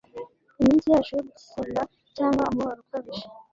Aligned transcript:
iminsi 0.59 0.87
yacu 0.93 1.11
yo 1.17 1.23
gusinda 1.29 1.81
cyangwa 2.17 2.43
umubabaro 2.51 2.81
ukabije 2.85 3.25